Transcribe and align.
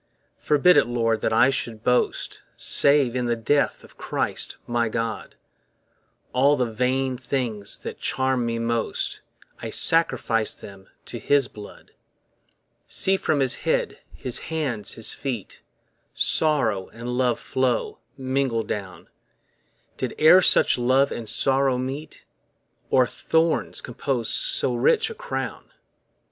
Forbid 0.39 0.77
it, 0.77 0.87
Lord, 0.87 1.21
that 1.21 1.31
I 1.31 1.51
should 1.51 1.83
boast 1.83 2.41
Save 2.57 3.15
in 3.15 3.27
the 3.27 3.35
death 3.35 3.83
of 3.83 3.99
Christ 3.99 4.57
my 4.65 4.89
God; 4.89 5.35
All 6.33 6.55
the 6.57 6.65
vain 6.71 7.19
things 7.19 7.77
that 7.77 7.99
charm 7.99 8.43
me 8.43 8.57
most, 8.57 9.21
I 9.61 9.69
sacrifice 9.69 10.55
them 10.55 10.87
to 11.05 11.19
his 11.19 11.47
blood. 11.47 11.91
See 12.87 13.15
from 13.15 13.41
his 13.41 13.57
head, 13.57 13.99
his 14.11 14.39
hands, 14.49 14.93
his 14.95 15.13
feet, 15.13 15.61
Sorrow 16.15 16.87
and 16.87 17.15
love 17.15 17.39
flow, 17.39 17.99
mingled 18.17 18.67
down; 18.67 19.07
Did 19.97 20.15
e're 20.17 20.41
such 20.41 20.79
love 20.79 21.11
and 21.11 21.29
sorrow 21.29 21.77
meet? 21.77 22.25
Or 22.89 23.05
thorns 23.05 23.81
compose 23.81 24.31
so 24.33 24.73
rich 24.73 25.11
a 25.11 25.13
crown? 25.13 25.69